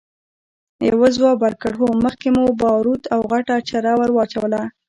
يوه 0.89 1.07
ځواب 1.15 1.37
ورکړ! 1.41 1.73
هو، 1.79 1.87
مخکې 2.03 2.27
مو 2.35 2.43
باروت 2.61 3.03
او 3.13 3.21
غټه 3.31 3.55
چره 3.69 3.91
ور 3.99 4.09
واچوله! 4.13 4.61